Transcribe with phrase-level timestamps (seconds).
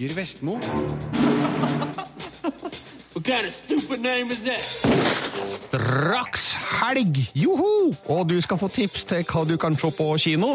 [0.00, 0.52] Torger Vestmo.
[3.12, 4.48] What kind of stupid name is?
[5.68, 7.92] Straks helg, joho!
[8.08, 10.54] Og du skal få tips til hva du kan se på kino.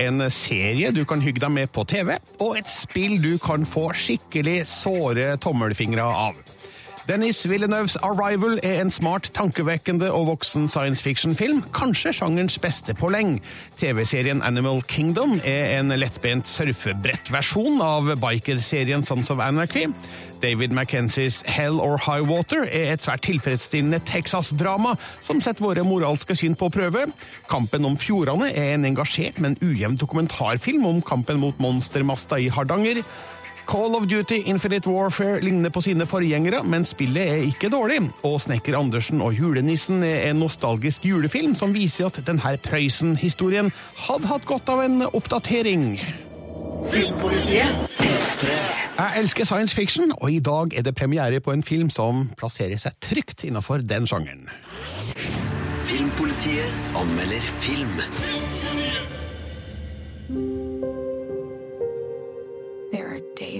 [0.00, 3.90] En serie du kan hygge deg med på TV, og et spill du kan få
[3.92, 6.40] skikkelig såre tommelfingre av.
[7.10, 13.08] Dennis Villeneuves Arrival er en smart, tankevekkende og voksen science fiction-film, kanskje sjangerens beste på
[13.10, 13.40] lenge.
[13.80, 19.88] TV-serien Animal Kingdom er en lettbent surfebrettversjon av bikerserien Sons of Anarchy.
[20.44, 26.38] David McKenzies Hell or High Water er et svært tilfredsstillende Texas-drama som setter våre moralske
[26.38, 27.08] syn på prøve.
[27.50, 33.02] Kampen om fjordene er en engasjert, men ujevn dokumentarfilm om kampen mot monstermasta i Hardanger.
[33.70, 38.00] Call of Duty Infinite Warfare ligner på sine forgjengere, men spillet er ikke dårlig.
[38.26, 43.70] Og Snekker Andersen og julenissen er en nostalgisk julefilm som viser at denne Prøysen-historien
[44.08, 45.86] hadde hatt godt av en oppdatering.
[46.90, 47.94] Filmpolitiet.
[48.98, 52.80] Jeg elsker science fiction, og i dag er det premiere på en film som plasserer
[52.80, 54.50] seg trygt innenfor den sjangeren.
[55.86, 58.00] Filmpolitiet anmelder film.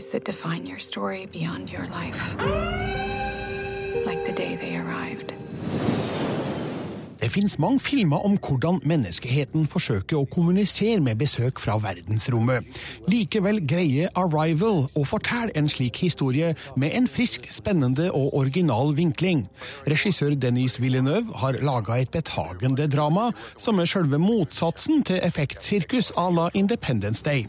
[0.09, 2.35] That define your story beyond your life.
[4.07, 5.35] Like the day they arrived.
[7.21, 12.65] Det finnes mange filmer om hvordan menneskeheten forsøker å kommunisere med besøk fra verdensrommet.
[13.13, 19.43] Likevel greier Arrival å fortelle en slik historie med en frisk, spennende og original vinkling.
[19.91, 23.29] Regissør Denis Villeneuve har laga et betagende drama
[23.61, 27.45] som er selve motsatsen til effektsirkus à la Independence Day.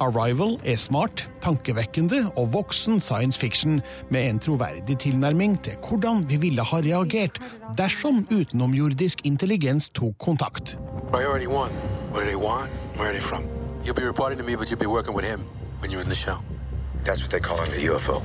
[0.00, 3.80] Arrival er smart, tankevekkende og voksen science fiction
[4.14, 7.42] med en troverdig tilnærming til hvordan vi ville ha reagert
[7.76, 10.76] dersom utenomjordisk intelligens tok kontakt.
[11.10, 11.70] Priority one.
[12.10, 12.70] What do they want?
[12.96, 13.48] Where are they from?
[13.82, 15.46] You'll be reporting to me, but you'll be working with him
[15.80, 16.38] when you're in the show.
[17.04, 18.22] That's what they call in the UFO.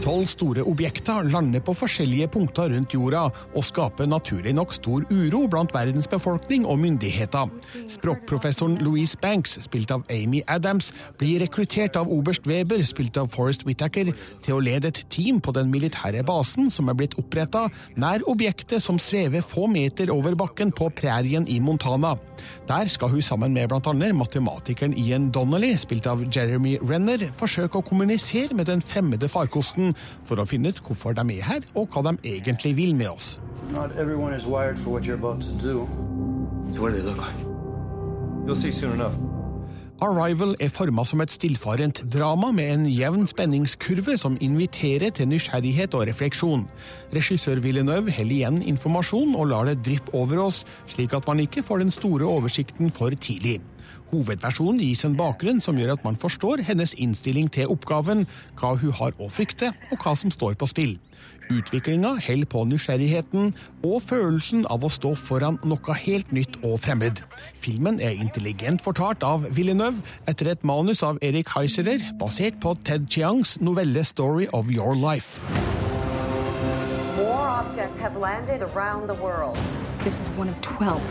[0.00, 5.42] Tolv store objekter lander på forskjellige punkter rundt jorda og skaper naturlig nok stor uro
[5.52, 7.50] blant verdens befolkning og myndigheter.
[7.92, 10.88] Språkprofessoren Louise Banks, spilt av Amy Adams,
[11.20, 15.52] blir rekruttert av oberst Weber, spilt av Forrest Whittaker, til å lede et team på
[15.52, 17.66] den militære basen som er blitt oppretta
[18.00, 22.14] nær objektet som svever få meter over bakken på prærien i Montana.
[22.70, 27.84] Der skal hun sammen med annet matematikeren Ian Donnelly, spilt av Jeremy Renner, forsøke å
[27.84, 29.89] kommunisere med den fremmede farkosten
[30.24, 33.38] for å finne ut hvorfor de er her, og hva de egentlig vil med oss.
[33.72, 35.86] Not everyone is wired for what you're about to do.
[36.72, 37.38] So what do they look like?
[38.46, 39.14] You'll see soon enough.
[40.00, 45.92] Arrival er forma som et stillfarent drama med en jevn spenningskurve som inviterer til nysgjerrighet
[45.98, 46.62] og refleksjon.
[47.12, 51.60] Regissør Villeneuve heller igjen informasjon og lar det dryppe over oss, slik at man ikke
[51.66, 53.58] får den store oversikten for tidlig.
[54.10, 58.26] Hovedpersonen gis en bakgrunn som gjør at man forstår hennes innstilling til oppgaven,
[58.58, 60.96] hva hun har å frykte, og hva som står på spill.
[61.50, 63.48] Utviklinga holder på nysgjerrigheten
[63.86, 67.22] og følelsen av å stå foran noe helt nytt og fremmed.
[67.58, 69.98] Filmen er intelligent fortalt av Villeneuve
[70.30, 75.42] etter et manus av Erik Heiserer, basert på Ted Chiangs novelle Story of Your Life.
[77.18, 79.58] War objects have landed around the world.
[80.04, 81.02] This is one of 12.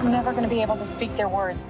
[0.00, 1.68] I'm never going to be able to speak their words.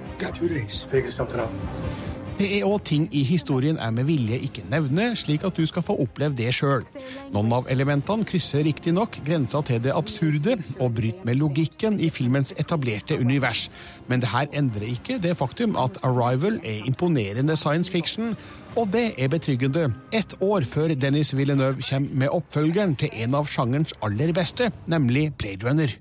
[2.39, 5.83] Det er òg ting i historien jeg med vilje ikke nevner, slik at du skal
[5.83, 6.85] få oppleve det sjøl.
[7.33, 12.53] Noen av elementene krysser riktignok grensa til det absurde og bryter med logikken i filmens
[12.55, 13.65] etablerte univers.
[14.07, 18.37] Men det her endrer ikke det faktum at Arrival er imponerende science fiction,
[18.79, 19.89] og det er betryggende.
[20.15, 25.33] Ett år før Dennis Villeneuve kommer med oppfølgeren til en av sjangerens aller beste, nemlig
[25.35, 25.91] Blade Runner.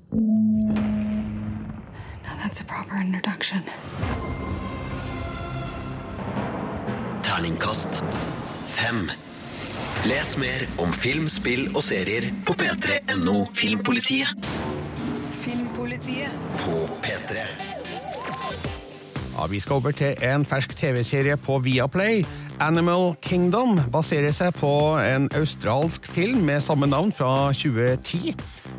[2.49, 3.63] That's a proper introduction.
[7.23, 8.03] Terningkast
[8.65, 9.11] fem.
[10.09, 14.49] Les mer om film, spill og serier på p3.no Filmpolitiet.
[15.43, 16.33] Filmpolitiet.
[16.63, 17.45] På P3.
[19.37, 22.25] Ja, Vi skal over til en fersk TV-serie på Viaplay.
[22.61, 28.33] Animal Kingdom baserer seg på en australsk film med samme navn fra 2010.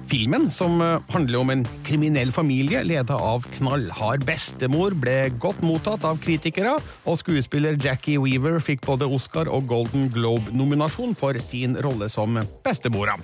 [0.09, 6.05] Filmen, som eh, handler om en kriminell familie ledet av knallhard bestemor, ble godt mottatt
[6.07, 6.71] av kritikere,
[7.05, 13.19] og skuespiller Jackie Weaver fikk både Oscar og Golden Globe-nominasjon for sin rolle som bestemora.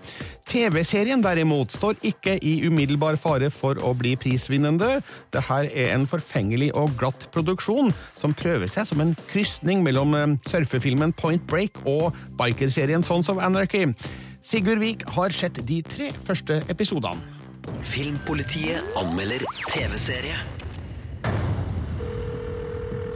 [0.46, 5.00] TV-serien derimot står ikke i umiddelbar fare for å bli prisvinnende.
[5.34, 7.90] Dette er en forfengelig og glatt produksjon
[8.20, 13.42] som prøver seg som en krysning mellom eh, surfefilmen Point Break og bikerserien Sons of
[13.42, 13.90] Anarchy.
[14.46, 17.18] Sigurd Vik har sett de tre første episodene.
[17.82, 20.36] Filmpolitiet anmelder TV-serie.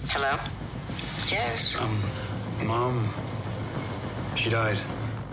[0.09, 0.31] Hello?
[1.29, 1.75] Yes.
[1.77, 1.99] Um,
[2.65, 2.97] Mom,
[4.35, 4.81] She died.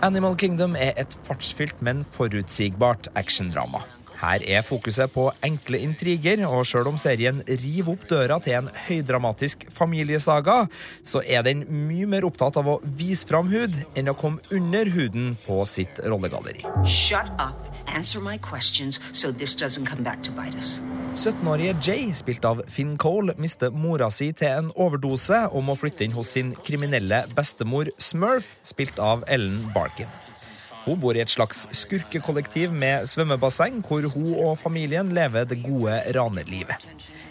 [0.05, 3.81] Animal Kingdom er et fartsfylt, men forutsigbart actiondrama.
[4.17, 8.69] Her er fokuset på enkle intriger, og sjøl om serien river opp døra til en
[8.87, 10.63] høydramatisk familiesaga,
[11.05, 14.89] så er den mye mer opptatt av å vise fram hud enn å komme under
[14.89, 16.65] huden på sitt rollegalleri.
[16.85, 17.61] Shut up.
[17.87, 20.81] Answer my questions so this doesn't come back to bite us.
[21.17, 26.05] 17-årige Jay, spilt av Finn Cole, mister mora si til en overdose og må flytte
[26.05, 30.11] inn hos sin kriminelle bestemor Smurf, spilt av Ellen Barkin.
[30.87, 35.97] Hun bor i et slags skurkekollektiv med svømmebasseng, hvor hun og familien lever det gode
[36.15, 36.85] ranerlivet.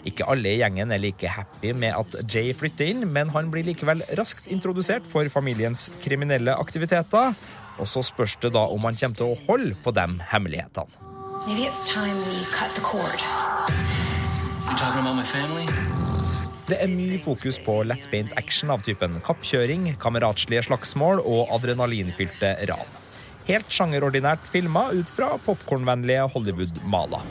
[0.05, 3.65] Ikke alle i gjengen er like happy med at Jay flytter inn, men han blir
[3.65, 7.33] likevel raskt introdusert for familiens kriminelle aktiviteter.
[7.81, 11.03] Og så spørs det da om han kommer til å holde på de hemmelighetene.
[11.47, 13.25] Maybe it's time we cut the cord.
[14.69, 15.65] You talking about my family?
[16.67, 22.97] Det er mye fokus på lettbeint action av typen kappkjøring, kameratslige slagsmål og adrenalinfylte ran.
[23.47, 27.23] Helt sjangerordinært filma ut fra popkornvennlige Hollywood-maler.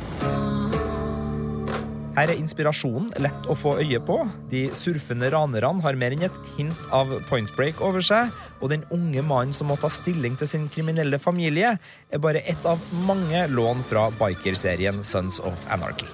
[2.17, 4.17] Her er inspirasjonen lett å få øye på.
[4.49, 8.33] De surfende ranerne har mer enn et hint av point break over seg,
[8.63, 11.75] og den unge mannen som må ta stilling til sin kriminelle familie,
[12.09, 16.09] er bare ett av mange lån fra bikerserien Sons of Anarchy.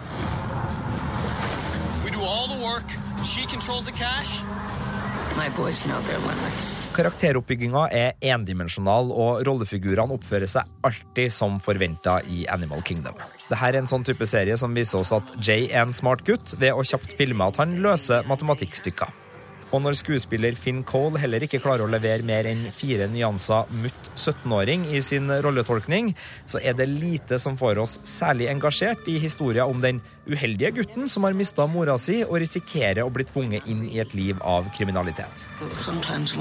[2.02, 2.90] We do all the work.
[3.22, 3.86] She controls.
[6.92, 13.16] Karakteroppbygginga er endimensjonal, og rollefigurene oppfører seg alltid som forventa i Animal Kingdom.
[13.48, 16.54] Dette er en sånn type serie som viser oss at Jay er en smart gutt
[16.60, 19.21] ved å kjapt filme at han løser matematikkstykker.
[19.72, 24.10] Og når skuespiller Finn Cole heller ikke klarer å levere mer enn fire nyanser mutt
[24.18, 26.12] 17-åring i sin rolletolkning,
[26.44, 31.08] så er det lite som får oss særlig engasjert i historien om den uheldige gutten
[31.08, 34.68] som har mista mora si og risikerer å bli tvunget inn i et liv av
[34.76, 35.48] kriminalitet.
[35.80, 36.36] Sometimes.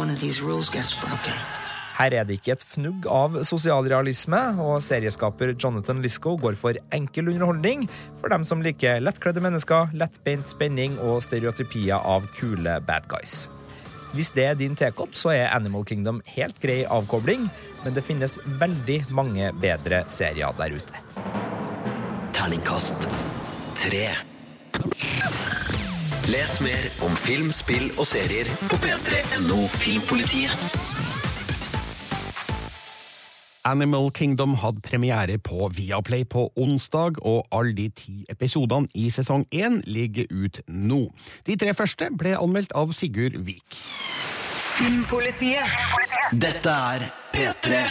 [2.02, 7.30] Her er det ikke et fnugg av sosialrealisme, og serieskaper Jonathan Lisco går for enkel
[7.30, 7.84] underholdning
[8.18, 13.44] for dem som liker lettkledde mennesker, lettbeint spenning og stereotypier av kule bad guys.
[14.16, 17.46] Hvis det er din tekopp, så er Animal Kingdom helt grei avkobling,
[17.84, 21.04] men det finnes veldig mange bedre serier der ute.
[22.34, 23.06] Terningkast
[23.78, 24.08] tre.
[26.34, 30.91] Les mer om film, spill og serier på p3.no Filmpolitiet.
[33.66, 39.46] Animal Kingdom hadde premiere på Viaplay på onsdag, og alle de ti episodene i sesong
[39.54, 41.04] én ligger ut nå.
[41.46, 43.78] De tre første ble anmeldt av Sigurd Vik.
[44.78, 45.78] Filmpolitiet.
[46.34, 47.06] Dette er
[47.36, 47.84] P3.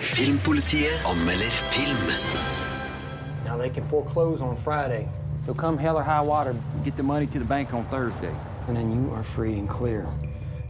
[0.00, 2.10] Filmpolitiet anmelder film.
[3.46, 5.06] Now they can foreclose on Friday.
[5.46, 8.34] So come hell or high water, get the money to the bank on Thursday.
[8.66, 10.08] And then you are free and clear.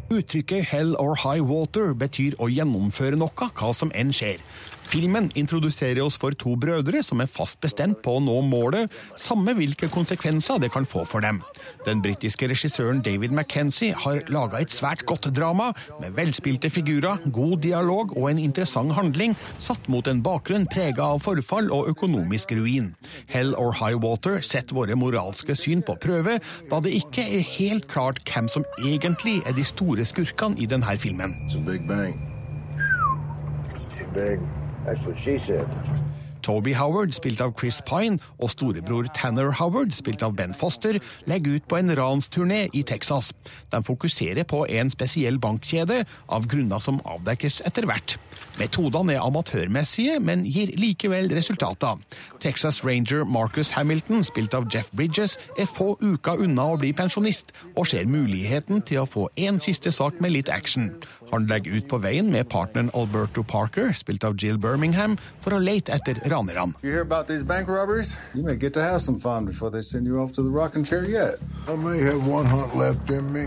[0.07, 4.39] Uttrykket hell or high water betyr å gjennomføre noe, hva som enn skjer.
[4.87, 9.55] Filmen introduserer oss for to brødre som er fast bestemt på å nå målet, samme
[9.59, 11.41] hvilke konsekvenser det kan få for dem.
[11.87, 17.57] Den britiske regissøren David McKenzie har laga et svært godt drama, med velspilte figurer, god
[17.67, 22.93] dialog og en interessant handling, satt mot en bakgrunn prega av forfall og økonomisk ruin.
[23.33, 26.39] Hell or High Water setter våre moralske syn på prøve,
[26.71, 30.97] da det ikke er helt klart hvem som egentlig er de store skurkene i denne
[31.01, 31.35] filmen.
[31.47, 32.15] It's a big bang.
[33.75, 34.41] It's too big.
[34.87, 35.67] That's what she said.
[36.47, 41.59] Toby Howard, spilt av Chris Pine, og storebror Tanner Howard, spilt av Ben Foster, legger
[41.59, 43.33] ut på en ransturné i Texas.
[43.75, 48.15] De fokuserer på en spesiell bankkjede, av grunner som avdekkes etter hvert.
[48.61, 51.99] Metodene er amatørmessige, men gir likevel resultater.
[52.41, 57.53] Texas Ranger Marcus Hamilton, spilt av Jeff Bridges, er få uker unna å bli pensjonist,
[57.75, 60.93] og ser muligheten til å få en siste sak med litt action.
[61.33, 65.63] Han legger ut på veien med partneren Alberto Parker, spilt av Jill Birmingham, for å
[65.63, 66.75] lete etter ranerne.
[66.83, 68.17] You hear about these bank robberies?
[68.35, 70.85] You may get to have some fun before they send you off to the rocking
[70.85, 71.39] chair yet.
[71.69, 73.47] I may have one hunt left in me.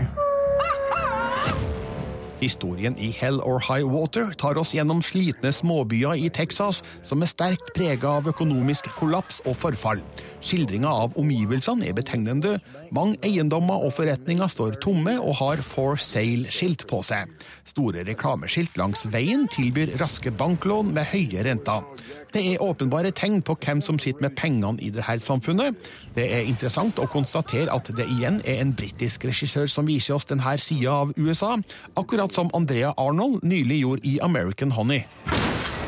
[2.40, 7.28] Historien i Hell or High Water tar oss gjennom slitne småbyer i Texas som er
[7.28, 10.00] sterkt prega av økonomisk kollaps og forfall.
[10.40, 12.56] Skildringa av omgivelsene er betegnende.
[12.96, 17.28] Mange eiendommer og forretninger står tomme og har For Sale-skilt på seg.
[17.68, 21.84] Store reklameskilt langs veien tilbyr raske banklån med høye renter.
[22.32, 25.74] Det er åpenbare tegn på hvem som sitter med pengene i dette samfunnet.
[26.14, 30.28] Det er interessant å konstatere at det igjen er en britisk regissør som viser oss
[30.30, 31.56] denne sida av USA,
[31.98, 35.04] akkurat som Andrea Arnold nylig gjorde i American Honey.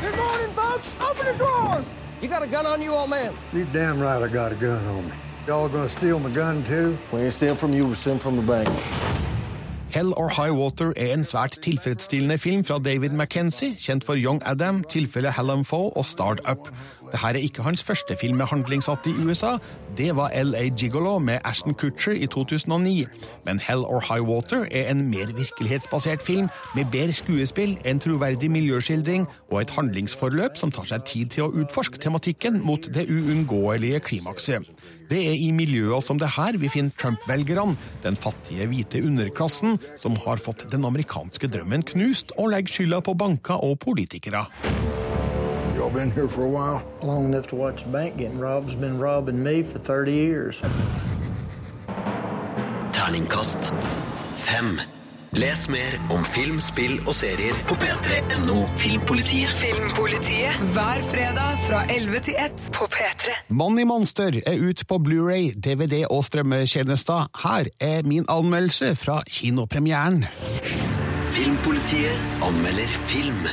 [0.01, 0.95] Good morning, folks.
[0.99, 1.89] Open the drawers.
[2.21, 3.33] You got a gun on you, old man?
[3.53, 5.13] You damn right I got a gun on me.
[5.47, 6.97] Y'all gonna steal my gun too?
[7.11, 8.69] We ain't stealing from you, we stealing from the bank.
[9.93, 14.41] Hell or High Water er en svært tilfredsstillende film fra David McKenzie, kjent for Young
[14.41, 16.71] Adam, tilfellet Hallam Foe og Start Up.
[17.13, 19.57] Dette er ikke hans første film med handling satt i USA.
[19.97, 23.05] Det var LA Gigolo med Ashton Kutcher i 2009.
[23.45, 28.49] Men Hell or High Water er en mer virkelighetsbasert film med bedre skuespill, en troverdig
[28.51, 34.01] miljøskildring og et handlingsforløp som tar seg tid til å utforske tematikken mot det uunngåelige
[34.09, 34.65] klimakset.
[35.09, 40.17] Det er i miljøer som det her vi finner Trump-velgerne, den fattige hvite underklassen som
[40.25, 44.47] har fått den amerikanske drømmen knust og legger skylda på banker og politikere.
[45.93, 46.81] Been here for a while?
[47.03, 50.61] Long enough to watch the bank getting robbed has been robbing me for 30 years.
[52.91, 53.73] Terningkast
[54.35, 54.79] fem.
[55.33, 59.49] Les mer om film, spill og serier på p3.no Filmpolitiet.
[59.49, 63.37] Filmpolitiet hver fredag fra 11 til 1 på P3.
[63.49, 67.29] Money Monster er ut på Blu-ray, DVD og strømmetjenester.
[67.45, 70.25] Her er min anmeldelse fra kinopremieren.
[71.33, 73.45] Filmpolitiet anmelder film.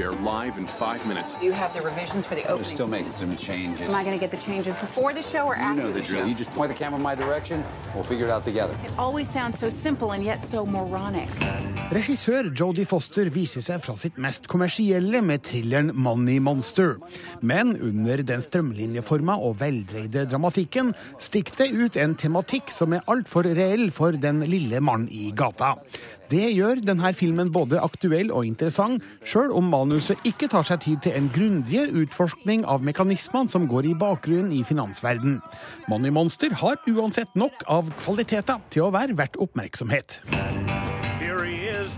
[0.00, 1.36] We are live in five minutes.
[1.42, 2.70] You have the revisions for the We're opening.
[2.76, 3.86] still making some changes.
[3.86, 6.00] Am I going to get the changes before the show or You after know the
[6.00, 6.22] the drill.
[6.22, 6.28] show?
[6.30, 7.62] You just point the camera in my direction.
[7.94, 8.72] We'll figure it out together.
[8.82, 11.28] It always sounds so simple and yet so moronic.
[11.92, 16.96] Regissør Jodie Foster viser seg fra sitt mest kommersielle med thrilleren Money Monster.
[17.42, 23.44] Men under den strømlinjeforma og veldreide dramatikken stikker det ut en tematikk som er altfor
[23.52, 25.74] reell for den lille mann i gata.
[26.30, 31.02] Det gjør denne filmen både aktuell og interessant, sjøl om manuset ikke tar seg tid
[31.02, 35.40] til en grundigere utforskning av mekanismene som går i bakgrunnen i finansverden.
[35.90, 40.20] Money Monster har uansett nok av kvaliteter til å være verdt oppmerksomhet.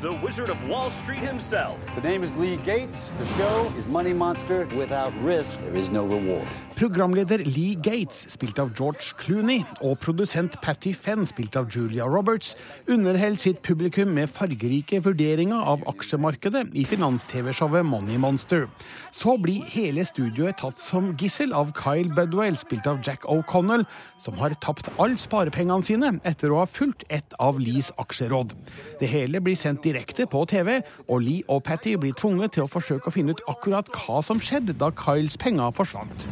[0.02, 1.76] The Wizard of Wall Street himself.
[1.94, 3.12] The name is Lee Gates.
[3.20, 4.66] The show is Money Monster.
[4.76, 6.48] Without risk, there is no reward.
[6.74, 12.56] Programleder Lee Gates, spilt av George Clooney, og produsent Patty Fenn, spilt av Julia Roberts,
[12.90, 18.66] underholder sitt publikum med fargerike vurderinger av aksjemarkedet i finans-TV-showet Money Monster.
[19.14, 23.86] Så blir hele studioet tatt som gissel av Kyle Budwell, spilt av Jack O'Connell,
[24.24, 28.56] som har tapt alle sparepengene sine etter å ha fulgt ett av Lees aksjeråd.
[28.98, 32.70] Det hele blir sendt direkte på TV, og Lee og Patty blir tvunget til å
[32.72, 36.28] forsøke å finne ut akkurat hva som skjedde da Kyles penger forsvant.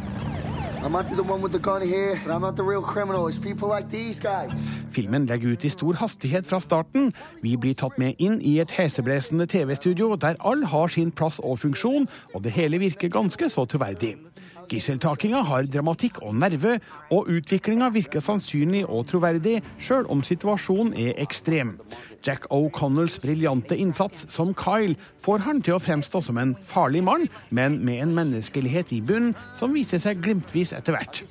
[3.61, 4.47] Like.
[4.91, 7.13] Filmen legger ut i stor hastighet fra starten.
[7.41, 11.59] Vi blir tatt med inn i et heseblesende TV-studio der all har sin plass og
[11.61, 14.15] funksjon, og det hele virker ganske så troverdig.
[14.71, 16.77] Gisseltakinga har dramatikk og nerve,
[17.11, 21.75] og utviklinga virker sannsynlig og troverdig, sjøl om situasjonen er ekstrem.
[22.25, 27.27] Jack O'Connells briljante innsats som Kyle får han til å fremstå som en farlig mann,
[27.49, 31.23] men med en menneskelighet i bunnen som viser seg glimtvis etter hvert.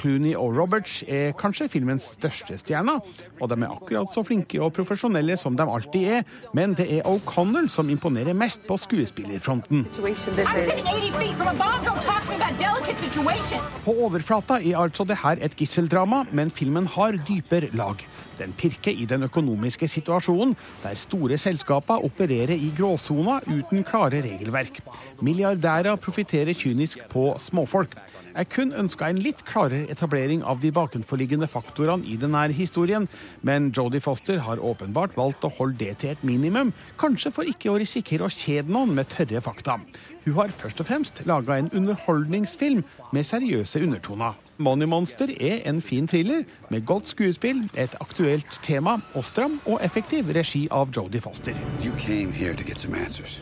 [0.00, 3.00] Clooney og Roberts er kanskje filmens største stjerner,
[3.40, 6.26] og de er akkurat så flinke og profesjonelle som de alltid er,
[6.56, 9.86] men det er O'Connell som imponerer mest på skuespillerfronten.
[9.86, 11.84] I'm sitting 80 feet from a bomb.
[11.84, 13.80] Don't talk to me about delicate situations.
[13.84, 18.04] På overflata er altså det her et gisseldrama, men filmen har dypere lag.
[18.36, 24.82] Den pirker i den økonomiske situasjonen, der store selskaper opererer i gråsona uten klare regelverk.
[25.24, 27.96] Milliardærer profitterer kynisk på småfolk.
[28.36, 33.06] Jeg kun ønska en litt klarere etablering av de bakenforliggende faktorene i denne historien,
[33.40, 37.70] men Jodie Foster har åpenbart valgt å holde det til et minimum, kanskje for ikke
[37.72, 39.78] å risikere å kjede noen med tørre fakta.
[40.26, 42.82] Hun har først og fremst laga en underholdningsfilm
[43.16, 44.36] med seriøse undertoner.
[44.58, 49.80] Money Monster er en fin thriller med godt skuespill, et aktuelt tema og stram og
[49.84, 51.56] effektiv regi av Jodie Foster.
[51.80, 53.40] You came here to get some answers.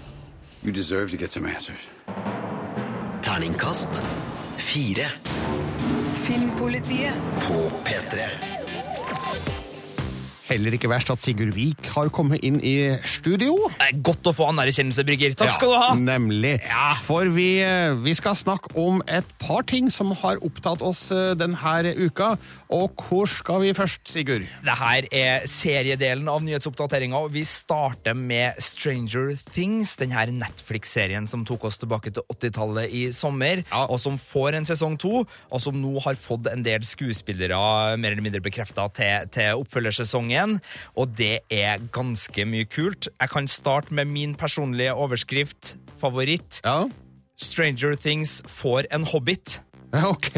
[0.63, 1.83] You deserve to get some answers.
[3.23, 3.91] Terningkast
[4.59, 5.07] fire
[6.15, 7.13] Filmpolitiet
[7.49, 8.54] på P3.
[10.45, 12.75] Heller ikke verst at Sigurd Vik har kommet inn i
[13.09, 13.55] studio.
[14.05, 15.33] Godt å få anerkjennelse, Brygger.
[15.41, 15.87] Takk skal du ha.
[15.97, 16.59] Nemlig.
[17.07, 21.33] For vi, eh, vi skal snakke om et par ting som har opptatt oss eh,
[21.33, 22.35] denne uka.
[22.69, 24.45] Og hvor skal vi først, Sigurd?
[24.67, 29.97] Det her er seriedelen av nyhetsoppdateringa, vi starter med Stranger Things.
[29.97, 35.01] Denne Netflix-serien som tok oss tilbake til 80-tallet i sommer, og som får en sesong
[35.01, 39.65] to, og som nå har fått en del skuespillere mer eller mindre bekrefta til, til
[39.65, 40.34] oppfølgersesongen.
[40.97, 43.09] Og det er ganske mye kult.
[43.21, 46.61] Jeg kan starte med min personlige overskrift, favoritt.
[47.41, 49.61] Stranger Things får en hobbit.
[50.15, 50.35] Ok.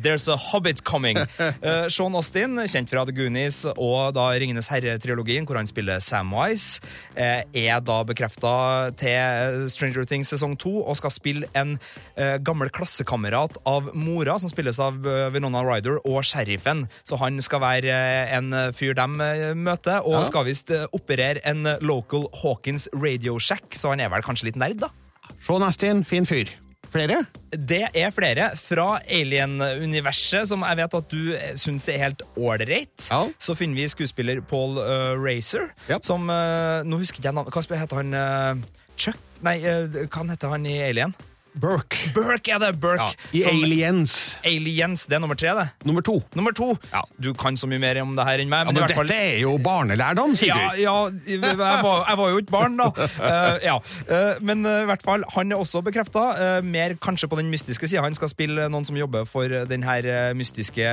[0.00, 1.16] There's a Hobbit coming.
[1.18, 6.78] Uh, Sean Austin, kjent fra The Goonies og da Ringenes herre-trilogien, hvor han spiller Samwise,
[7.18, 8.52] uh, er da bekrefta
[9.00, 14.52] til Stranger Things sesong to og skal spille en uh, gammel klassekamerat av mora, som
[14.52, 15.02] spilles av
[15.34, 16.86] Winona Ryder, og sheriffen.
[17.02, 17.98] Så han skal være
[18.38, 20.24] en fyr de uh, møter, og Ja.
[20.30, 24.78] skal visst operere en local Hawkins Radio Shack, så han er vel kanskje litt nerd,
[24.86, 24.94] da?
[25.42, 26.50] Sean Astin, fin fyr.
[26.90, 27.20] Flere?
[27.54, 33.06] Det er flere fra Alien-universet som jeg vet at du syns er helt ålreit.
[33.38, 35.70] Så finner vi skuespiller Paul uh, Racer,
[36.02, 37.54] som uh, Nå husker ikke jeg navnet.
[37.54, 38.14] Hva heter han?
[38.14, 39.18] uh, Chuck?
[39.46, 41.14] Nei, hva heter han i Alien?
[41.54, 41.98] Burke.
[42.14, 42.70] Burke er det!
[42.80, 43.14] Burke.
[43.34, 44.36] I Som- Aliens.
[44.44, 45.68] Aliens, Det er nummer tre, det.
[45.84, 46.22] Nummer to.
[46.34, 46.76] Nummer to.
[47.20, 48.60] Du kan så mye mer om det her enn meg.
[48.60, 50.78] Ja, Men, men i hvert fall dette er jo barnelærdom, ja, Sigurd.
[50.78, 50.94] ja,
[51.26, 52.86] jeg var, jeg var jo ikke barn, da.
[52.94, 53.76] Uh, ja.
[54.08, 56.60] Eh, men eh, i hvert fall, han er også bekrefta.
[56.62, 58.02] mer kanskje på den mystiske sida.
[58.02, 60.86] Han skal spille noen som jobber for den her mystiske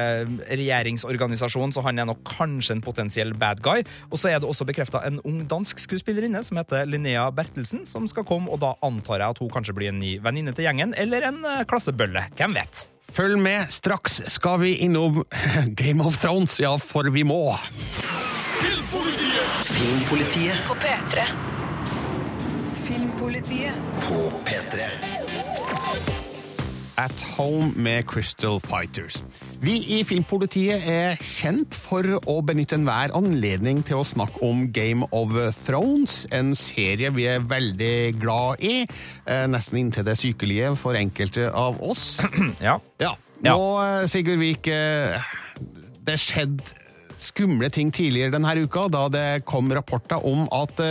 [0.49, 3.83] regjeringsorganisasjonen, så han er nok kanskje en potensiell bad guy.
[4.11, 8.07] Og så er det også bekrefta en ung dansk skuespillerinne som heter Linnea Bertelsen, som
[8.09, 10.93] skal komme, og da antar jeg at hun kanskje blir en ny venninne til gjengen,
[10.97, 12.27] eller en eh, klassebølle.
[12.37, 12.85] Hvem vet?
[13.17, 15.23] Følg med, straks skal vi innom
[15.79, 17.41] Game of Thrones, ja, for vi må.
[18.61, 19.67] Filmpolitiet.
[19.77, 21.27] Filmpolitiet På P3.
[22.87, 23.73] Filmpolitiet.
[24.07, 25.26] på P3.
[26.97, 29.19] At Home med Crystal Fighters.
[29.61, 35.05] Vi i Filmpolitiet er kjent for å benytte enhver anledning til å snakke om Game
[35.13, 38.87] of Thrones, en serie vi er veldig glad i,
[39.25, 42.17] eh, nesten inntil det sykelige for enkelte av oss.
[42.67, 42.79] Ja.
[42.97, 43.13] Ja.
[43.45, 45.21] Nå, eh, Sigurd Vik, eh,
[46.07, 46.73] det skjedde
[47.21, 50.81] skumle ting tidligere denne uka, da det kom rapporter om at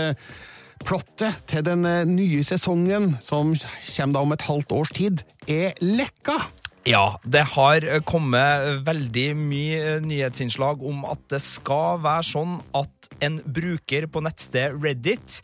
[0.84, 3.54] plottet til den eh, nye sesongen, som
[3.94, 6.40] kommer om et halvt års tid, er lekka.
[6.86, 12.60] Ja, det har eh, kommet veldig mye eh, nyhetsinnslag om at det skal være sånn
[12.78, 15.40] at en bruker på nettstedet Reddit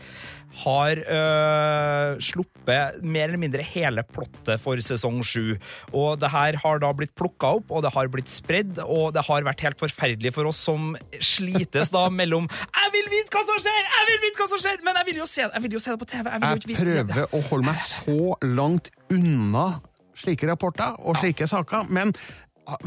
[0.63, 5.57] har øh, sluppet mer eller mindre hele plottet for sesong sju.
[5.97, 9.25] Og det her har da blitt plukka opp, og det har blitt spredd, og det
[9.29, 13.63] har vært helt forferdelig for oss som slites da mellom Jeg vil vite hva som
[13.63, 13.81] skjer!
[13.97, 14.85] Jeg vil vite hva som skjer!
[14.85, 16.29] Men jeg vil jo se, jeg vil jo se det på TV.
[16.29, 19.67] Jeg Jeg prøver å holde meg så langt unna
[20.23, 22.13] slike rapporter og slike saker, men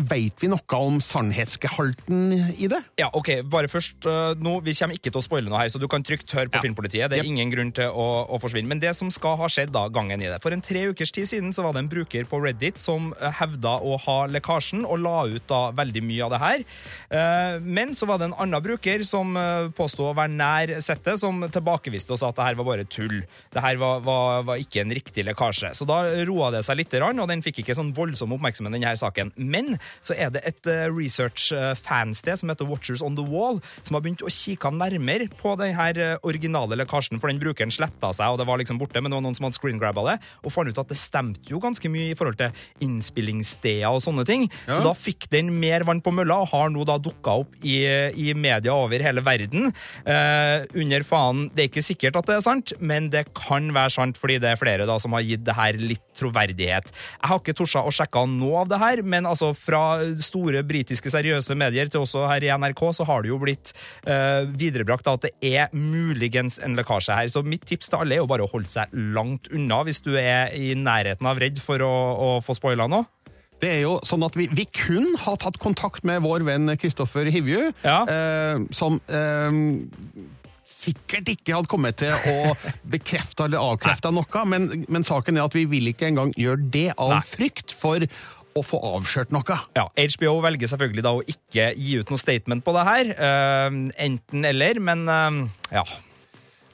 [0.10, 2.80] veit vi noe om sannhetsgehalten i det?
[3.00, 5.82] Ja, ok, bare først uh, nå, Vi kommer ikke til å spoile noe her, så
[5.82, 7.10] du kan trygt høre på Filmpolitiet.
[7.12, 7.32] Det er Yep.
[7.32, 8.70] ingen grunn til å, å forsvinne.
[8.72, 11.28] Men det som skal ha skjedd da, gangen i det For en tre ukers tid
[11.30, 15.02] siden så var det en bruker på Reddit som uh, hevda å ha lekkasjen, og
[15.04, 16.66] la ut da veldig mye av det her.
[17.12, 19.36] Uh, men så var det en annen bruker som
[19.76, 23.18] påsto å være nær settet, som tilbakeviste og sa at det her var bare tull.
[23.54, 25.74] Det her var, var, var ikke en riktig lekkasje.
[25.76, 29.00] Så da roa det seg litt, og den fikk ikke sånn voldsom oppmerksomhet, denne her
[29.00, 29.34] saken.
[29.36, 29.65] Men
[30.04, 34.24] så er det et eh, research-fansted som heter Watchers on the Wall, som har begynt
[34.26, 38.42] å kikke nærmere på den her eh, originale lekkasjen, for den brukeren sletta seg, og
[38.42, 40.82] det var liksom borte, men det var noen som hadde screengrabba det, og fant ut
[40.82, 44.48] at det stemte jo ganske mye i forhold til innspillingssteder og sånne ting.
[44.66, 44.78] Ja.
[44.78, 47.80] Så da fikk den mer vann på mølla, og har nå da dukka opp i,
[48.16, 49.72] i media over hele verden.
[50.06, 53.94] eh, under faen Det er ikke sikkert at det er sant, men det kan være
[53.96, 56.92] sant, fordi det er flere da som har gitt det her litt troverdighet.
[56.92, 59.84] Jeg har ikke tort å sjekke noe av det her, men altså fra
[60.22, 63.74] store britiske seriøse medier til også her i NRK, så har det jo blitt
[64.08, 67.32] uh, viderebrakt at det er muligens en lekkasje her.
[67.32, 70.14] Så mitt tips til alle er jo bare å holde seg langt unna hvis du
[70.20, 73.08] er i nærheten av redd for å, å få spoila noe.
[73.62, 77.30] Det er jo sånn at vi, vi kun har tatt kontakt med vår venn Kristoffer
[77.32, 79.60] Hivju, eh, som uh,
[80.66, 82.56] sikkert ikke hadde kommet til å
[82.96, 86.90] bekrefte eller avkrefte noe, men, men saken er at vi vil ikke engang gjøre det
[87.02, 88.06] av frykt for
[88.56, 89.58] å få avslørt noe.
[89.76, 93.12] Ja, HBO velger selvfølgelig da å ikke gi ut noe statement på det her.
[93.20, 95.42] Uh, enten eller, men uh,
[95.76, 95.84] ja.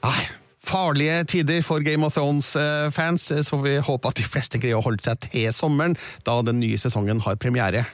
[0.02, 0.22] Nei.
[0.66, 5.02] farlige tider for Game of Thrones-fans, så vi håper at de fleste greier å holde
[5.06, 7.86] seg til sommeren, da den nye sesongen har premiere.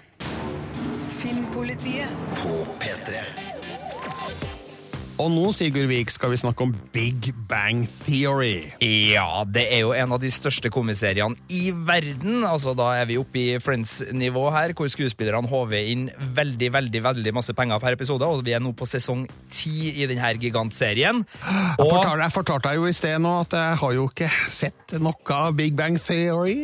[5.18, 8.68] Og nå, Sigurd Vik, skal vi snakke om Big Bang Theory.
[8.78, 12.44] Ja, det er jo en av de største komiseriene i verden.
[12.46, 16.04] Altså, Da er vi oppe i Friends-nivå her, hvor skuespillerne håver inn
[16.38, 18.22] veldig veldig, veldig masse penger per episode.
[18.30, 21.24] Og vi er nå på sesong ti i denne gigantserien.
[21.26, 24.94] Jeg fortalte, jeg fortalte deg jo i sted nå at jeg har jo ikke sett
[25.02, 26.54] noe av Big Bang Theory.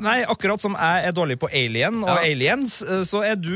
[0.00, 2.22] Nei, akkurat som jeg er dårlig på Alien og Ja.
[2.24, 3.52] Aliens, så er du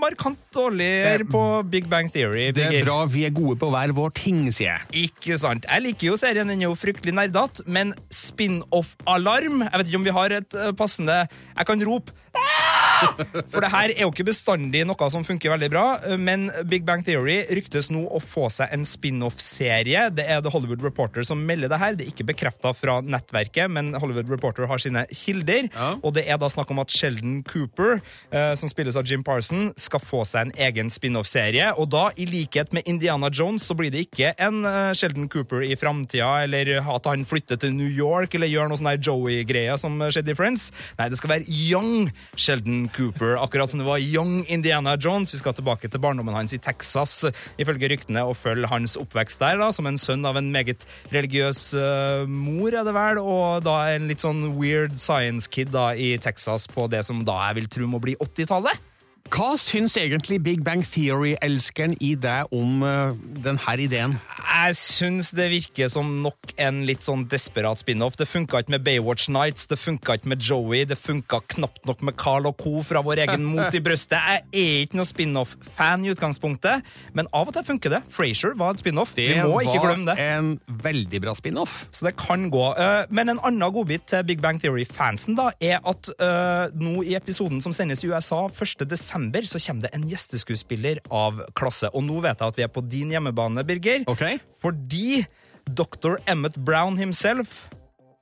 [0.00, 2.50] markant dårligere på Big Bang Theory.
[2.56, 5.10] Det er bra vi er gode på hver vår ting, sier jeg.
[5.10, 5.66] Ikke sant.
[5.68, 10.08] Jeg liker jo serien, den er jo fryktelig nerdete, men spin-off-alarm Jeg vet ikke om
[10.08, 12.85] vi har et eh, passende Jeg kan rope «Ah!»
[13.52, 15.84] For det her er jo ikke bestandig noe som funker veldig bra,
[16.20, 20.08] men Big Bang Theory ryktes nå å få seg en spin-off-serie.
[20.16, 21.96] Det er The Hollywood Reporter som melder det her.
[21.96, 25.68] Det er ikke bekrefta fra nettverket, men Hollywood Reporter har sine kilder.
[26.02, 29.70] Og det er da snakk om at Sheldon Cooper, eh, som spilles av Jim Parson,
[29.80, 31.72] skal få seg en egen spin-off-serie.
[31.80, 35.64] Og da, i likhet med Indiana Jones, så blir det ikke en eh, Sheldon Cooper
[35.66, 39.98] i framtida, eller at han flytter til New York, eller gjør noe sånn Joey-greie som
[40.08, 40.70] skjedde i Friends.
[41.00, 45.32] Nei, det skal være young Sheldon Cooper, akkurat som det var young Indiana Jones.
[45.34, 47.18] Vi skal tilbake til barndommen hans i Texas,
[47.58, 51.62] ifølge ryktene, og følge hans oppvekst der, da, som en sønn av en meget religiøs
[51.76, 56.14] uh, mor, er det vel, og da en litt sånn weird science kid da i
[56.22, 58.84] Texas på det som da jeg vil tro må bli 80-tallet.
[59.26, 64.14] Hva syns egentlig Big Bang Theory-elskeren i deg om uh, denne ideen?
[64.46, 68.14] Jeg syns det virker som nok en litt sånn desperat spin-off.
[68.16, 72.04] Det funka ikke med Baywatch Nights, det funka ikke med Joey, det funka knapt nok
[72.06, 72.80] med Carl og Co.
[72.86, 74.16] fra vår egen Mot i brøstet.
[74.16, 76.86] Jeg er ikke noen spin-off-fan i utgangspunktet,
[77.18, 78.00] men av og til funker det.
[78.14, 79.16] Frasier var en spin-off.
[79.18, 80.16] Vi må ikke glemme det.
[80.16, 81.82] Det var en veldig bra spin-off.
[81.90, 82.64] Så det kan gå.
[82.78, 87.18] Uh, men en annen godbit til Big Bang Theory-fansen da, er at uh, nå i
[87.18, 88.86] episoden som sendes i USA 1.
[89.16, 91.90] desember så kommer det en gjesteskuespiller av klasse.
[91.94, 94.04] Og nå vet jeg at vi er på din hjemmebane, Birger.
[94.06, 94.38] Okay.
[94.60, 95.24] Fordi
[95.66, 96.20] dr.
[96.26, 97.68] Emmet Brown himself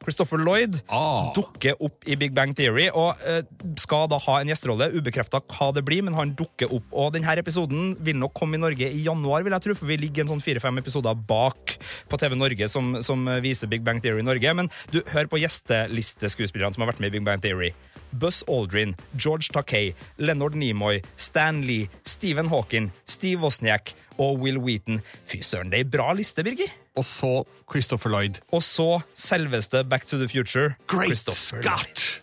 [0.04, 1.32] Christopher Lloyd ah.
[1.32, 3.40] dukker opp i Big Bang Theory og uh,
[3.80, 4.90] skal da ha en gjesterolle.
[4.98, 6.90] Ubekrefta hva det blir, men han dukker opp.
[6.92, 9.96] Og denne episoden vil nok komme i Norge i januar, vil jeg tro, for vi
[10.02, 11.78] ligger en sånn fire-fem episoder bak
[12.10, 14.52] på TV Norge som, som, viser Big Bang Theory i Norge.
[14.60, 17.72] Men du, hør på gjestelisteskuespillerne som har vært med i Big Bang Theory.
[18.20, 25.00] Buzz Aldrin, George Takei, Leonard Nimoy, Stan Lee, Stephen Hawking, Steve Wozniak og Will Wheaton.
[25.26, 26.72] Fy søren, det er ei bra liste, Birger.
[26.96, 27.32] Og så
[27.70, 28.40] Christopher Lloyd.
[28.52, 30.74] Og så selveste Back to the Future.
[30.86, 32.22] Great Scott!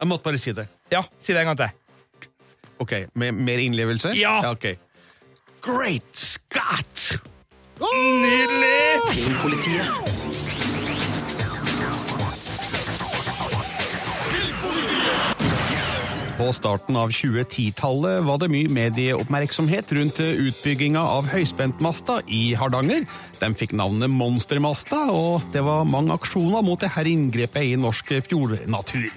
[0.00, 0.68] Jeg måtte bare si det.
[0.92, 1.70] Ja, si det en gang til.
[2.78, 4.08] Ok, Med mer innlevelse?
[4.08, 4.40] Ja!
[4.42, 4.76] ja okay.
[5.62, 7.18] Great Scott!
[7.80, 7.88] Oh!
[8.22, 9.14] Nydelig!
[9.14, 10.47] Filmpolitiet.
[16.38, 23.08] På starten av 2010-tallet var det mye medieoppmerksomhet rundt utbygginga av høyspentmasta i Hardanger.
[23.40, 29.08] Den fikk navnet Monstermasta, og det var mange aksjoner mot dette inngrepet i norsk fjordnatur.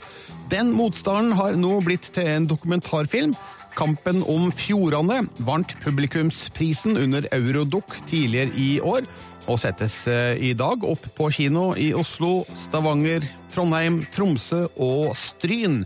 [0.49, 3.37] Den motstanden har nå blitt til en dokumentarfilm.
[3.77, 9.05] Kampen om fjordene vant publikumsprisen under Eurodoc tidligere i år,
[9.49, 10.03] og settes
[10.41, 15.81] i dag opp på kino i Oslo, Stavanger, Trondheim, Tromsø og Stryn.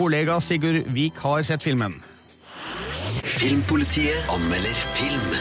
[0.00, 1.94] Kollega Sigurd Vik har sett filmen.
[3.20, 5.34] Filmpolitiet anmelder film.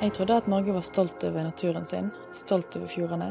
[0.00, 3.28] Jeg trodde at Norge var stolt over naturen sin, stolt over fjordene.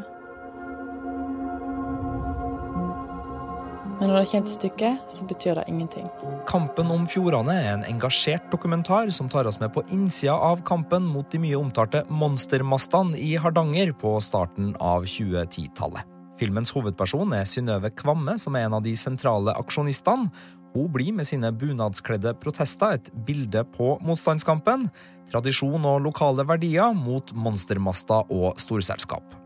[3.97, 6.05] Men når det kommer til stykket, så betyr det ingenting.
[6.45, 11.09] Kampen om fjordene er en engasjert dokumentar som tar oss med på innsida av kampen
[11.09, 16.12] mot de mye omtalte monstermastene i Hardanger på starten av 2010-tallet.
[16.43, 20.27] Filmens hovedperson er Synnøve Kvamme, som er en av de sentrale aksjonistene.
[20.73, 24.87] Hun blir med sine bunadskledde protester et bilde på motstandskampen,
[25.29, 29.37] tradisjon og lokale verdier mot monstermaster og storselskap.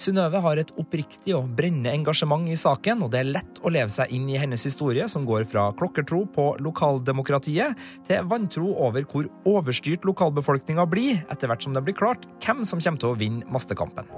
[0.00, 3.92] Synnøve har et oppriktig og brennende engasjement i saken, og det er lett å leve
[3.92, 7.76] seg inn i hennes historie, som går fra klokkertro på lokaldemokratiet
[8.08, 12.80] til vantro over hvor overstyrt lokalbefolkninga blir, etter hvert som det blir klart hvem som
[12.80, 14.08] kommer til å vinne mastekampen.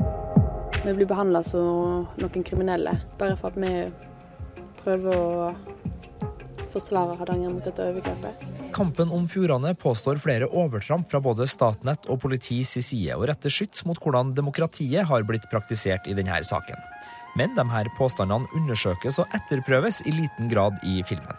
[0.80, 3.72] Vi blir behandla som noen kriminelle, bare for at vi
[4.82, 5.52] prøver å
[6.72, 8.48] forsvare Hardanger mot dette overgrepet.
[8.72, 13.84] Kampen om fjordene påstår flere overtramp fra både Statnett og politis side, og retter skyts
[13.88, 16.80] mot hvordan demokratiet har blitt praktisert i denne saken.
[17.38, 21.36] Men de her påstandene undersøkes og etterprøves i liten grad i filmen.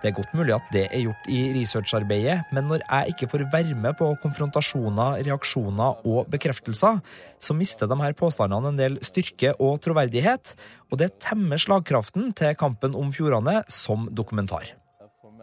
[0.00, 3.44] Det er godt mulig at det er gjort i researcharbeidet, men når jeg ikke får
[3.52, 7.02] være med på konfrontasjoner, reaksjoner og bekreftelser,
[7.36, 10.54] så mister de her påstandene en del styrke og troverdighet,
[10.88, 14.72] og det temmer slagkraften til kampen om fjordene som dokumentar.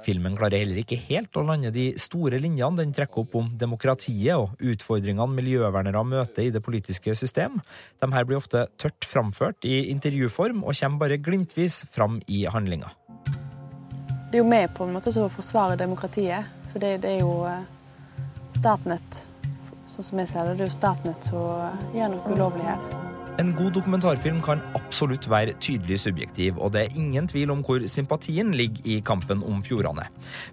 [0.06, 4.38] Filmen klarer heller ikke helt å lande de store linjene den trekker opp om demokratiet
[4.38, 7.60] og utfordringene miljøvernere møter i det politiske system.
[8.02, 12.97] De her blir ofte tørt framført i intervjuform og kommer bare glimtvis fram i handlinga.
[14.28, 16.50] Det er jo med på en måte å forsvare demokratiet.
[16.74, 17.48] For det, det er jo
[18.58, 19.22] Statnett,
[19.94, 23.07] sånn som jeg ser det, det er jo Statnett som gjør noe ulovlig her.
[23.38, 27.84] En god dokumentarfilm kan absolutt være tydelig subjektiv, og det er ingen tvil om hvor
[27.86, 30.08] sympatien ligger i kampen om fjordene.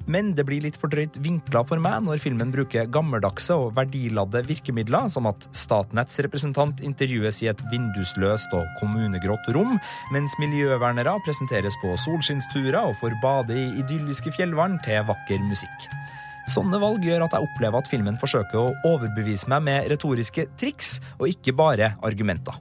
[0.05, 4.43] Men det blir litt for drøyt vinkla for meg når filmen bruker gammeldagse og verdiladde
[4.51, 9.79] virkemidler, som at Statnetts representant intervjues i et vindusløst og kommunegrått rom,
[10.13, 15.89] mens miljøvernere presenteres på solskinnsturer og får bade i idylliske fjellvann til vakker musikk.
[16.53, 20.99] Sånne valg gjør at jeg opplever at filmen forsøker å overbevise meg med retoriske triks,
[21.17, 22.61] og ikke bare argumenter.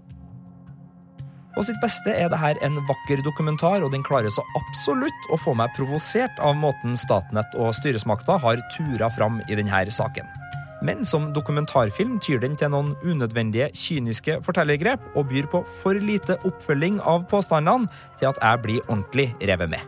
[1.54, 5.54] På sitt beste er dette en vakker dokumentar, og den klarer så absolutt å få
[5.58, 10.30] meg provosert av måten Statnett og styresmakta har tura fram i denne saken.
[10.84, 16.40] Men som dokumentarfilm tyr den til noen unødvendige, kyniske fortellergrep og byr på for lite
[16.44, 17.88] oppfølging av påstandene
[18.20, 19.86] til at jeg blir ordentlig revet med.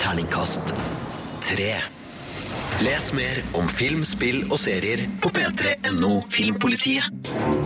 [0.00, 0.72] Terningkast
[1.50, 1.68] 3.
[2.82, 7.61] Les mer om film, spill og serier på p3.no Filmpolitiet.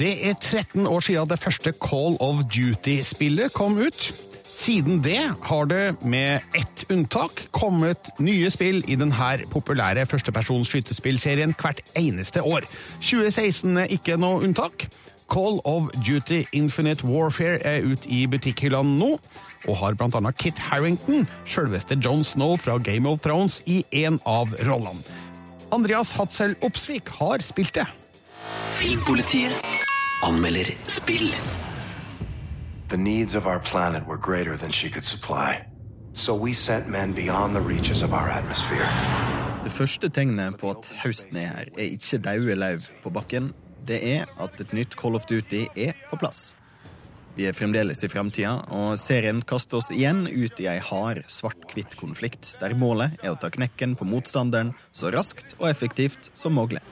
[0.00, 4.12] Det er 13 år siden det første Call of Duty-spillet kom ut.
[4.48, 11.52] Siden det har det, med ett unntak, kommet nye spill i denne populære førstepersons skytespillserien
[11.52, 12.64] hvert eneste år.
[13.04, 14.86] 2016 er ikke noe unntak.
[15.28, 19.10] Call of Duty Infinite Warfare er ute i butikkhyllene nå,
[19.68, 24.48] og har annet Kit Harrington, selveste John Snow fra Game of Thrones, i en av
[24.64, 25.04] rollene.
[25.70, 27.86] Andreas Hatzel Opsvik har spilt det.
[28.80, 29.88] Filmpolitiet
[30.22, 31.30] anmelder spill.
[32.88, 35.66] The needs of our planet were greater than she could supply.
[36.12, 38.88] So we sent men beyond the reaches of our atmosphere.
[39.64, 43.52] Det første tegnet på at høsten er her, er ikke daue lauv på bakken.
[43.86, 46.54] Det er at et nytt Call of Duty er på plass.
[47.36, 52.56] Vi er fremdeles i framtida, og serien kaster oss igjen ut i ei hard svart-hvitt-konflikt,
[52.60, 56.82] der målet er å ta knekken på motstanderen så raskt og effektivt som mulig.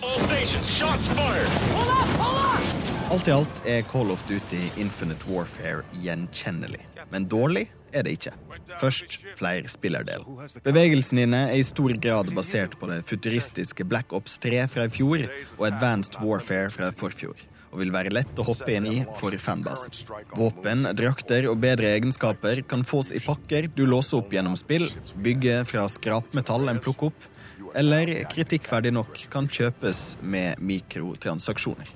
[3.09, 7.63] Alt i alt er Call of Duty Infinite Warfare gjenkjennelig, men dårlig
[7.97, 8.35] er det ikke.
[8.83, 10.27] Først flere spillerdel.
[10.67, 14.93] Bevegelsene dine er i stor grad basert på det futuristiske Black Ops 3 fra i
[14.93, 15.25] fjor
[15.57, 17.41] og Advanced Warfare fra forfjor,
[17.73, 20.05] og vil være lett å hoppe inn i for fanbasen.
[20.37, 24.85] Våpen, drakter og bedre egenskaper kan fås i pakker du låser opp gjennom spill,
[25.17, 27.29] bygge fra skrapmetall en plukker opp,
[27.77, 31.91] eller kritikkverdig nok kan kjøpes med mikrotransaksjoner.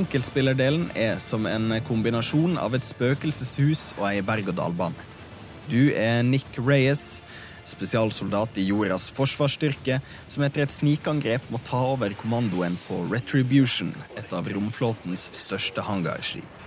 [0.00, 5.08] Enkeltspillerdelen er som en kombinasjon av et spøkelseshus og ei berg-og-dal-bane.
[5.70, 7.20] Du er Nick Reyes,
[7.70, 14.34] spesialsoldat i jordas forsvarsstyrke, som etter et snikangrep må ta over kommandoen på Retribution, et
[14.34, 16.59] av romflåtens største hangarskip.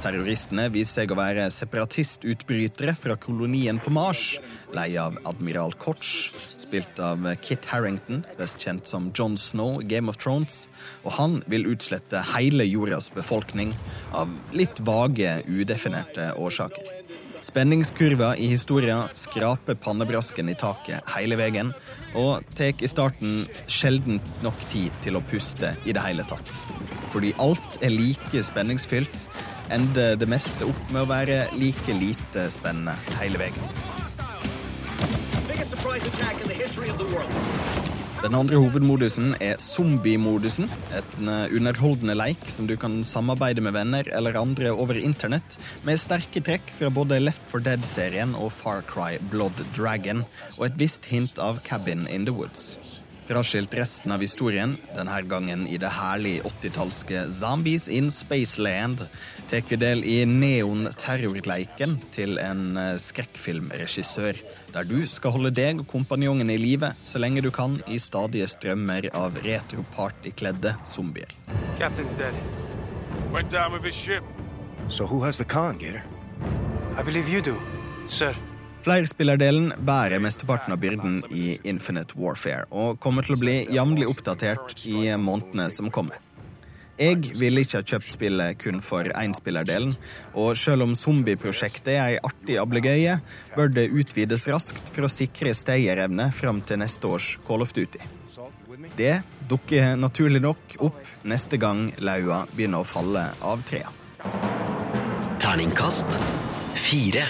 [0.00, 4.38] Terroristene viser seg å være separatistutbrytere fra kolonien på Mars,
[4.76, 10.20] leie av admiral Koch, spilt av Kit Harrington, best kjent som John Snow Game of
[10.22, 10.62] Thrones,
[11.04, 13.74] og han vil utslette hele jordas befolkning
[14.16, 16.99] av litt vage, udefinerte årsaker.
[17.42, 21.72] Spenningskurva i historia skraper pannebrasken i taket hele veien,
[22.18, 26.58] og tar i starten sjelden nok tid til å puste i det hele tatt.
[27.14, 29.24] Fordi alt er like spenningsfylt,
[29.72, 33.64] ender det meste opp med å være like lite spennende hele veien.
[38.20, 40.66] Den andre hovedmodusen er zombie-modusen.
[40.92, 45.56] En eh, underholdende leik som du kan samarbeide med venner eller andre over internett,
[45.88, 50.26] med sterke trekk fra både Left for Dead-serien og Far Cry Blood Dragon,
[50.58, 52.99] og et visst hint av Cabin in the Woods.
[53.30, 59.04] Fraskilt resten av historien, denne gangen i det herlige 80-tallske Zombies in Spaceland,
[59.46, 64.42] tar vi del i neon-terrorleiken til en eh, skrekkfilmregissør,
[64.74, 68.50] der du skal holde deg og kompanjongen i live så lenge du kan i stadige
[68.50, 71.30] strømmer av retropartykledde zombier.
[71.78, 72.34] Captain's dead.
[73.30, 74.24] Went down with his ship.
[74.88, 76.02] So who has the con, Gator?
[76.98, 77.54] I believe you do,
[78.08, 78.34] sir.
[78.80, 84.86] Flerspillerdelen bærer mesteparten av byrden i Infinite Warfare, og kommer til å bli jevnlig oppdatert
[84.88, 86.16] i månedene som kommer.
[87.00, 89.92] Jeg ville ikke ha kjøpt spillet kun for énspillerdelen,
[90.36, 93.18] og selv om zombieprosjektet er ei artig ablegøye,
[93.54, 98.00] bør det utvides raskt for å sikre stayerevne fram til neste års Call of Duty.
[98.96, 99.14] Det
[99.48, 103.92] dukker naturlig nok opp neste gang laua begynner å falle av trea.
[105.40, 106.16] Terningkast
[106.80, 107.28] 4.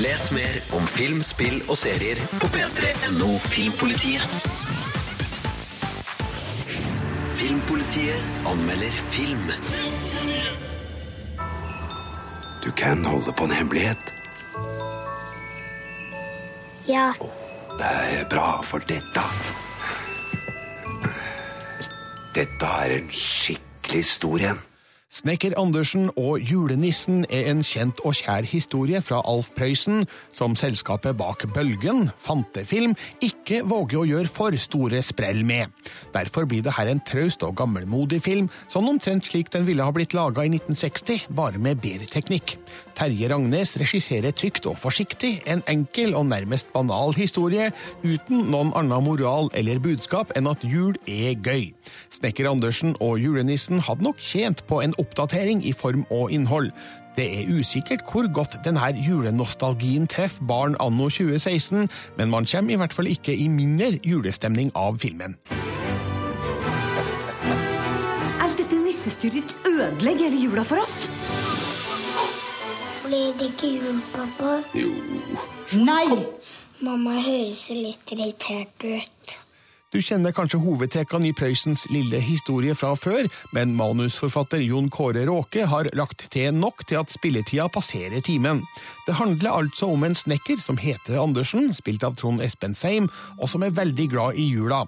[0.00, 4.24] Les mer om film, spill og serier på p3.no Filmpolitiet.
[7.36, 9.52] Filmpolitiet anmelder film.
[12.64, 14.14] Du kan holde på en hemmelighet.
[16.88, 17.12] Ja.
[17.78, 19.28] Det er bra, for dette
[22.34, 24.71] Dette er en skikkelig stor en.
[25.12, 31.18] Snekker Andersen og julenissen er en kjent og kjær historie fra Alf Prøysen, som selskapet
[31.18, 35.68] bak Bølgen, Fantefilm, ikke våger å gjøre for store sprell med.
[36.14, 39.92] Derfor blir det her en traust og gammelmodig film, sånn omtrent slik den ville ha
[39.92, 42.56] blitt laga i 1960, bare med bedre teknikk.
[42.96, 47.68] Terje Ragnes regisserer trygt og forsiktig en enkel og nærmest banal historie,
[48.00, 51.68] uten noen annen moral eller budskap enn at jul er gøy.
[52.16, 56.70] Snekker Andersen og julenissen hadde nok tjent på en oppdatering i form og innhold.
[57.16, 62.78] Det er usikkert hvor godt denne julenostalgien treffer barn anno 2016, men man kommer i
[62.80, 65.36] hvert fall ikke i mindre julestemning av filmen.
[68.40, 71.10] Alt dette nissestyret ødelegger hele jula for oss.
[73.04, 74.56] Blir det ikke jul, pappa?
[74.72, 74.88] Jo.
[75.84, 76.08] Nei!
[76.82, 79.34] Mamma høres jo litt irritert ut.
[79.92, 85.66] Du kjenner kanskje hovedtrekkene i Prøysens lille historie fra før, men manusforfatter Jon Kåre Råke
[85.68, 88.62] har lagt til nok til at spilletida passerer timen.
[89.04, 93.52] Det handler altså om en snekker som heter Andersen, spilt av Trond Espen Seim, og
[93.52, 94.86] som er veldig glad i jula.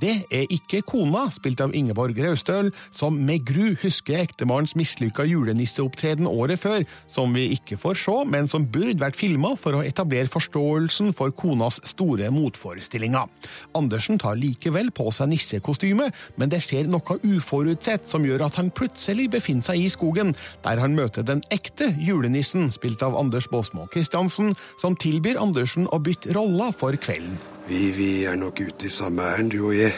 [0.00, 6.28] Det er ikke kona, spilt av Ingeborg Raustøl, som med gru husker ektemannens mislykka julenisseopptreden
[6.30, 10.30] året før, som vi ikke får se, men som burde vært filma for å etablere
[10.32, 13.28] forståelsen for konas store motforestillinger.
[13.76, 16.08] Andersen tar likevel på seg nissekostyme,
[16.40, 20.32] men det skjer noe uforutsett som gjør at han plutselig befinner seg i skogen,
[20.64, 26.00] der han møter den ekte julenissen, spilt av Anders Baasmo Christiansen, som tilbyr Andersen å
[26.00, 27.36] bytte roller for kvelden.
[27.68, 29.94] Vi, vi er nok ute i samme ærend, du og jeg.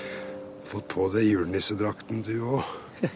[0.69, 2.73] Fått på deg julenissedrakten, du òg.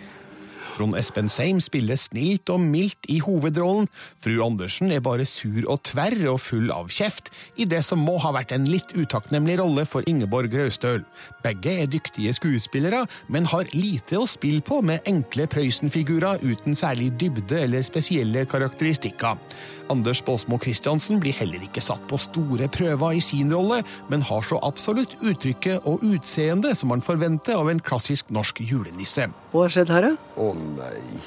[0.76, 3.87] Trond Espen Seim spiller snilt og mildt i hovedrollen.
[4.20, 8.18] Fru Andersen er bare sur og tverr og full av kjeft, i det som må
[8.20, 11.06] ha vært en litt utakknemlig rolle for Ingeborg Raustøl.
[11.46, 17.14] Begge er dyktige skuespillere, men har lite å spille på med enkle Prøysen-figurer uten særlig
[17.22, 19.40] dybde eller spesielle karakteristikker.
[19.92, 24.46] Anders Baasmo Christiansen blir heller ikke satt på store prøver i sin rolle, men har
[24.46, 29.29] så absolutt uttrykket og utseendet som man forventer av en klassisk norsk julenisse.
[29.53, 30.33] Hva har skjedd her, da?
[30.42, 31.20] Å nei.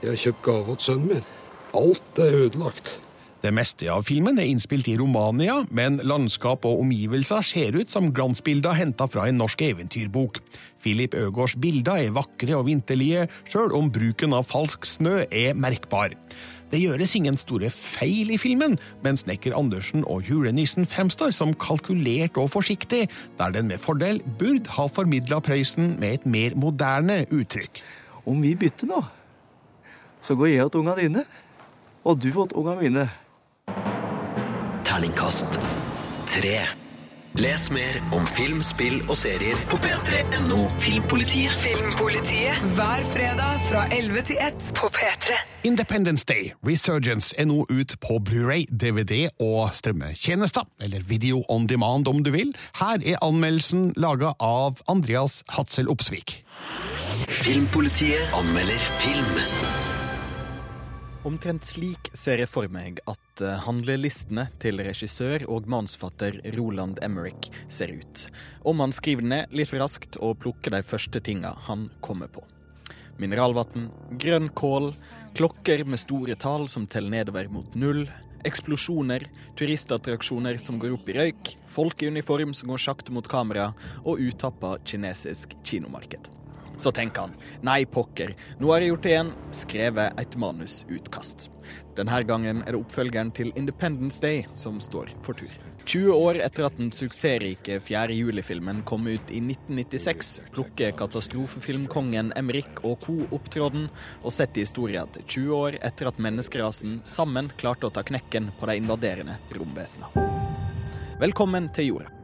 [0.00, 1.30] Jeg har kjøpt gave til sønnen min.
[1.76, 2.98] Alt er ødelagt.
[3.40, 8.10] Det meste av filmen er innspilt i Romania, men landskap og omgivelser ser ut som
[8.12, 10.42] glansbilder henta fra en norsk eventyrbok.
[10.84, 16.18] Philip Øgårds bilder er vakre og vinterlige, sjøl om bruken av falsk snø er merkbar.
[16.70, 22.38] Det gjøres ingen store feil i filmen, men Snekker Andersen og julenissen fremstår som kalkulert
[22.38, 23.08] og forsiktig,
[23.40, 27.82] der den med fordel burde ha formidla Prøysen med et mer moderne uttrykk.
[28.30, 29.00] Om vi bytter nå,
[30.22, 31.24] så går jeg til unga dine,
[32.04, 33.08] og du til unga mine.
[34.86, 35.58] Terningkast
[36.30, 36.79] tre.
[37.38, 41.52] Les mer om film, spill og serier på p3.no Filmpolitiet.
[41.62, 45.36] Filmpolitiet hver fredag fra 11 til 1 på P3.
[45.68, 52.10] Independence Day Resurgence er nå ut på Blu-ray, DVD og strømmetjenester, eller video on demand
[52.10, 52.50] om du vil.
[52.82, 56.40] Her er anmeldelsen laga av Andreas Hatzel Opsvik.
[57.30, 59.89] Filmpolitiet anmelder film.
[61.20, 67.50] Omtrent slik ser jeg for meg at eh, handlelistene til regissør og manusforfatter Roland Emmerich
[67.68, 68.22] ser ut.
[68.64, 72.40] Om han skriver ned litt for raskt og plukker de første tinga han kommer på.
[73.20, 74.94] Mineralvann, grønn kål,
[75.36, 78.06] klokker med store tall som teller nedover mot null,
[78.48, 79.28] eksplosjoner,
[79.60, 83.74] turistattraksjoner som går opp i røyk, folk i uniform som går sakte mot kamera,
[84.08, 86.39] og utappa kinesisk kinomarked.
[86.80, 87.34] Så tenker han
[87.66, 91.50] nei, pokker, nå har jeg gjort det igjen, skrevet et manusutkast.
[91.98, 95.52] Denne gangen er det oppfølgeren til Independence Day som står for tur.
[95.90, 98.14] 20 år etter at den suksessrike 4.
[98.14, 103.16] juli-filmen kom ut i 1996, plukker katastrofefilmkongen Emrik og co.
[103.28, 103.88] opp tråden
[104.20, 108.70] og setter historien til 20 år etter at menneskerasen sammen klarte å ta knekken på
[108.70, 110.28] de invaderende romvesenene.
[111.20, 112.19] Velkommen til jorda.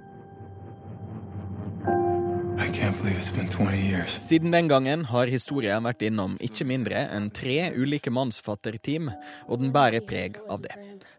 [4.20, 9.08] Siden den gangen har historien vært innom ikke mindre enn tre ulike mannsfatterteam,
[9.48, 10.74] og den bærer preg av det.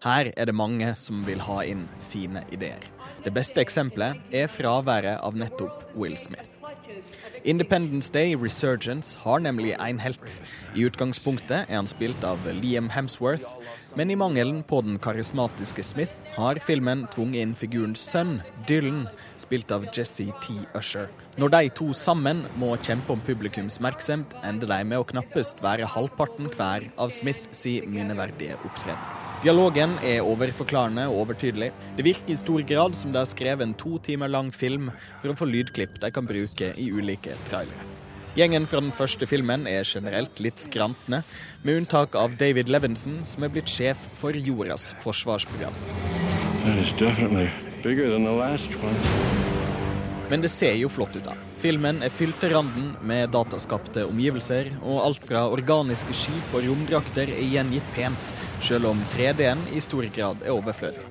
[0.06, 2.84] Her er det mange som vil ha inn sine ideer.
[3.26, 6.54] Det beste eksempelet er fraværet av nettopp Will Smith.
[7.44, 10.40] Independence Day Resurgence har nemlig en helt.
[10.76, 13.48] I utgangspunktet er han spilt av Liam Hemsworth,
[13.98, 18.38] men i mangelen på den karismatiske Smith har filmen tvunget inn figurens sønn,
[18.70, 19.08] Dylan,
[19.42, 20.54] spilt av Jesse T.
[20.78, 21.10] Usher.
[21.42, 25.90] Når de to sammen må kjempe om publikums oppmerksomhet, ender de med å knappest være
[25.98, 29.02] halvparten hver av Smith si minneverdige opptreden.
[29.42, 31.70] Dialogen er overforklarende og overtydelig.
[31.98, 34.90] Det virker i stor grad som det har skrevet en to timer lang film
[35.22, 37.97] for å få lydklipp de kan bruke i ulike trailere.
[38.38, 41.24] Gjengen fra den første filmen er generelt litt skrantende,
[41.66, 45.74] med unntak av David Levinson, som er blitt sjef for jordas forsvarsprogram.
[50.30, 51.34] Men det ser jo flott ut, da.
[51.58, 57.34] Filmen er fylt til randen med dataskapte omgivelser, og alt fra organiske skip og romdrakter
[57.34, 61.08] er gjengitt pent, selv om 3D-en i stor grad er overflødig.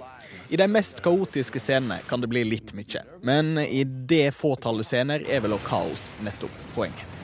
[0.55, 5.27] I de mest kaotiske scenene kan det bli litt mye, men i det fåtallet scener
[5.27, 7.16] er vel også kaos nettopp poenget.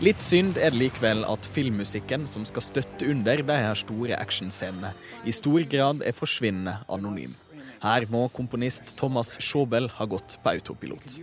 [0.00, 4.94] Litt synd er det likevel at filmmusikken som skal støtte under de her store actionscenene,
[5.28, 7.34] i stor grad er forsvinnende anonym.
[7.82, 11.18] Her må komponist Thomas Schobel ha gått på autopilot.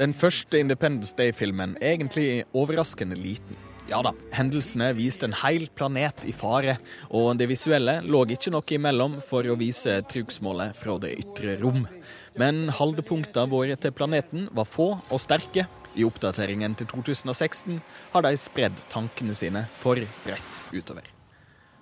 [0.00, 3.60] Den første Independence Day-filmen er egentlig overraskende liten.
[3.90, 6.78] Ja da, hendelsene viste en hel planet i fare,
[7.12, 11.84] og det visuelle lå ikke noe imellom for å vise trugsmålet fra det ytre rom.
[12.38, 15.66] Men holdepunktene våre til planeten var få og sterke.
[15.98, 17.80] I oppdateringen til 2016
[18.12, 21.08] har de spredd tankene sine for bredt utover.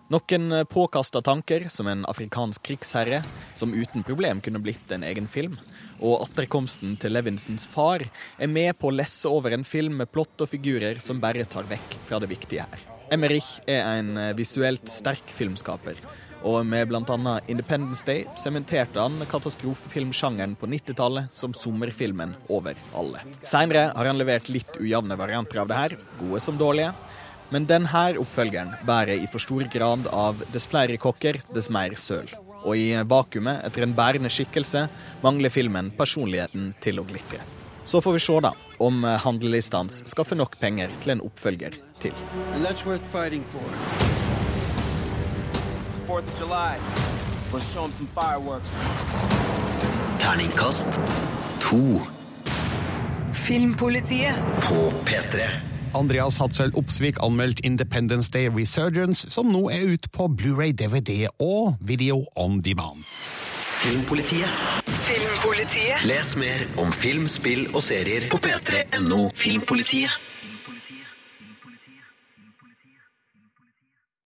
[0.08, 3.18] Noen påkasta tanker, som en afrikansk krigsherre,
[3.52, 5.58] som uten problem kunne blitt en egen film.
[6.00, 8.06] Og atterkomsten til Levinsons far
[8.40, 11.68] er med på å lesse over en film med plott og figurer som bare tar
[11.68, 12.86] vekk fra det viktige her.
[13.12, 16.00] Emmerich er en visuelt sterk filmskaper,
[16.46, 17.34] og med bl.a.
[17.50, 23.22] Independence Day sementerte han katastrofefilmsjangeren på 90-tallet som sommerfilmen over alle.
[23.42, 26.92] Seinere har han levert litt ujevne varianter av det her, gode som dårlige.
[27.50, 32.28] Men denne oppfølgeren bærer i for stor grad av dess flere kokker, dess mer søl.
[32.66, 34.88] Og i vakuumet etter en bærende skikkelse
[35.24, 37.40] mangler filmen personligheten til å glitre.
[37.88, 38.52] Så får vi se da
[38.84, 42.12] om handlelistene skaffer nok penger til en oppfølger til.
[42.52, 44.17] And that's worth fighting for.
[45.98, 46.78] It's the 4th of July,
[47.44, 48.78] so let's show them some fireworks.
[50.18, 51.00] Terningkast
[51.60, 52.00] 2.
[53.32, 55.40] Filmpolitiet På P3.
[55.94, 61.76] Andreas Hatzel Opsvik anmeldt Independence Day Resurgence, som nå er ute på Blu-ray, DVD og
[61.80, 63.04] Video on Demand.
[63.82, 64.48] Filmpolitiet.
[64.86, 70.10] Filmpolitiet Les mer om film, spill og serier på p3.no Filmpolitiet.